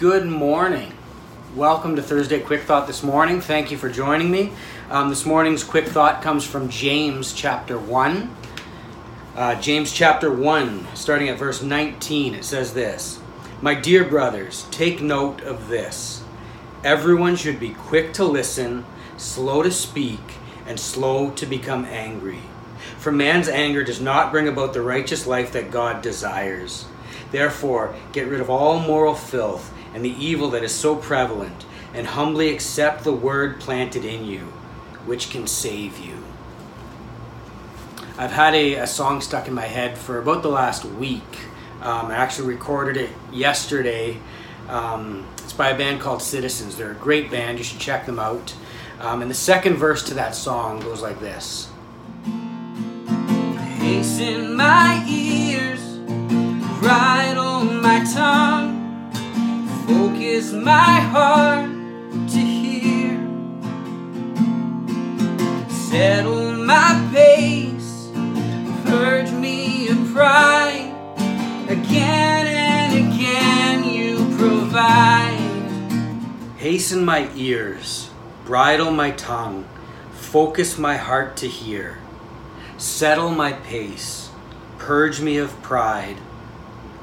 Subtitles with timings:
[0.00, 0.94] Good morning.
[1.54, 3.42] Welcome to Thursday Quick Thought this morning.
[3.42, 4.50] Thank you for joining me.
[4.88, 8.34] Um, this morning's quick thought comes from James chapter 1.
[9.36, 13.20] Uh, James chapter 1, starting at verse 19, it says this
[13.60, 16.24] My dear brothers, take note of this.
[16.82, 18.86] Everyone should be quick to listen,
[19.18, 22.40] slow to speak, and slow to become angry.
[22.96, 26.86] For man's anger does not bring about the righteous life that God desires.
[27.32, 32.06] Therefore, get rid of all moral filth and the evil that is so prevalent, and
[32.06, 34.40] humbly accept the word planted in you,
[35.06, 36.16] which can save you.
[38.18, 41.38] I've had a, a song stuck in my head for about the last week.
[41.80, 44.18] Um, I actually recorded it yesterday.
[44.68, 46.76] Um, it's by a band called Citizens.
[46.76, 47.58] They're a great band.
[47.58, 48.54] You should check them out.
[49.00, 51.70] Um, and the second verse to that song goes like this
[53.78, 55.80] Hasten my ears,
[56.80, 58.79] bridle my tongue,
[59.90, 61.68] focus my heart
[62.28, 63.18] to hear,
[65.68, 68.08] settle my pace,
[68.84, 70.94] purge me of pride,
[71.68, 75.40] again and again you provide.
[76.56, 78.10] Hasten my ears,
[78.44, 79.68] bridle my tongue,
[80.12, 81.98] focus my heart to hear,
[82.78, 84.30] settle my pace,
[84.78, 86.18] purge me of pride,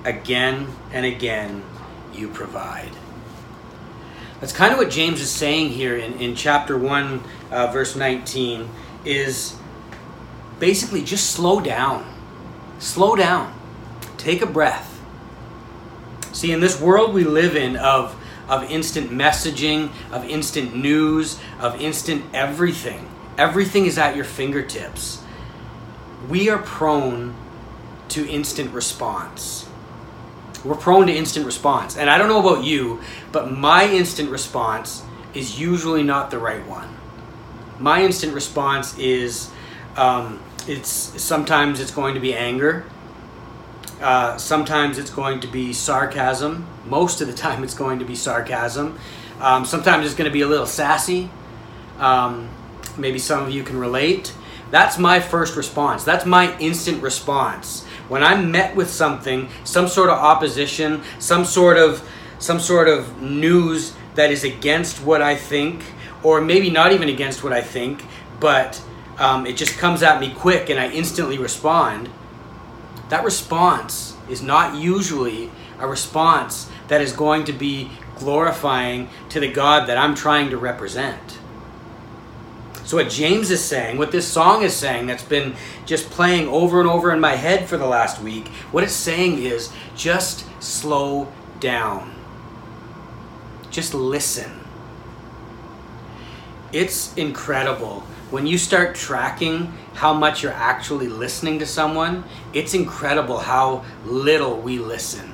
[0.05, 1.63] again and again
[2.13, 2.91] you provide.
[4.39, 8.69] That's kind of what James is saying here in, in chapter 1, uh, verse 19,
[9.03, 9.55] is
[10.59, 12.05] basically just slow down.
[12.79, 13.53] Slow down.
[14.17, 15.01] Take a breath.
[16.33, 18.15] See, in this world we live in of,
[18.47, 25.23] of instant messaging, of instant news, of instant everything, everything is at your fingertips.
[26.29, 27.33] We are prone
[28.09, 29.67] to instant response.
[30.63, 31.97] We're prone to instant response.
[31.97, 33.01] And I don't know about you,
[33.31, 35.03] but my instant response
[35.33, 36.95] is usually not the right one.
[37.79, 39.51] My instant response is
[39.95, 42.85] um, it's sometimes it's going to be anger.
[44.01, 46.67] Uh, sometimes it's going to be sarcasm.
[46.85, 48.97] Most of the time, it's going to be sarcasm.
[49.39, 51.29] Um, sometimes it's going to be a little sassy.
[51.99, 52.49] Um,
[52.97, 54.33] maybe some of you can relate.
[54.69, 56.03] That's my first response.
[56.03, 61.77] That's my instant response when I'm met with something, some sort of opposition, some sort
[61.77, 62.07] of
[62.39, 65.83] some sort of news that is against what I think,
[66.23, 68.03] or maybe not even against what I think,
[68.39, 68.81] but
[69.17, 72.09] um, it just comes at me quick and I instantly respond.
[73.09, 79.51] That response is not usually a response that is going to be glorifying to the
[79.51, 81.36] God that I'm trying to represent.
[82.87, 86.79] So, what James is saying, what this song is saying, that's been just playing over
[86.79, 91.27] and over in my head for the last week, what it's saying is just slow
[91.59, 92.15] down.
[93.71, 94.49] Just listen.
[96.71, 98.05] It's incredible.
[98.31, 102.23] When you start tracking how much you're actually listening to someone,
[102.53, 105.33] it's incredible how little we listen.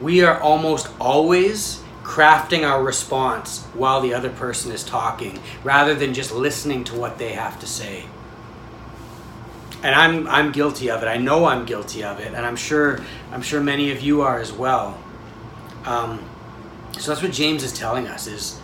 [0.00, 6.12] We are almost always crafting our response while the other person is talking rather than
[6.12, 8.04] just listening to what they have to say.
[9.84, 11.06] And I'm I'm guilty of it.
[11.06, 13.00] I know I'm guilty of it, and I'm sure
[13.30, 14.98] I'm sure many of you are as well.
[15.84, 16.28] Um,
[16.98, 18.60] so that's what James is telling us is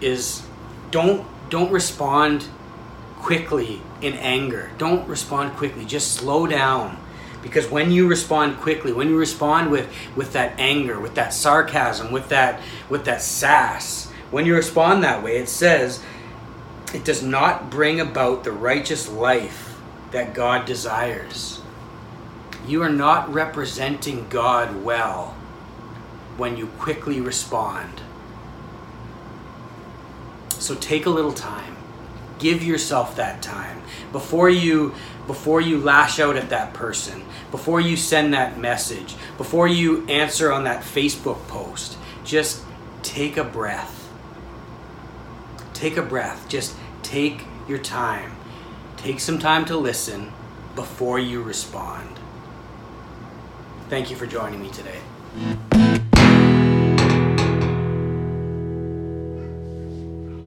[0.00, 0.42] is
[0.90, 2.48] don't don't respond
[3.20, 4.72] quickly in anger.
[4.78, 5.84] Don't respond quickly.
[5.84, 6.98] Just slow down
[7.42, 12.12] because when you respond quickly when you respond with with that anger with that sarcasm
[12.12, 16.02] with that with that sass when you respond that way it says
[16.92, 19.78] it does not bring about the righteous life
[20.10, 21.60] that god desires.
[22.66, 25.36] You are not representing god well
[26.36, 28.02] when you quickly respond.
[30.58, 31.76] So take a little time
[32.40, 34.94] give yourself that time before you
[35.26, 40.50] before you lash out at that person before you send that message before you answer
[40.52, 42.62] on that facebook post just
[43.02, 44.08] take a breath.
[45.74, 46.48] Take a breath.
[46.48, 48.36] Just take your time.
[48.96, 50.32] Take some time to listen
[50.74, 52.18] before you respond.
[53.88, 55.99] Thank you for joining me today